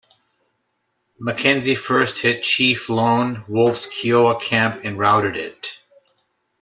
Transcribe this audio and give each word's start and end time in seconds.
Mackenzie 1.19 1.75
first 1.75 2.17
hit 2.17 2.41
Chief 2.41 2.89
Lone 2.89 3.45
Wolf's 3.47 3.85
Kiowa 3.85 4.33
camp 4.41 4.81
and 4.83 4.97
routed 4.97 5.37
it. 5.37 5.77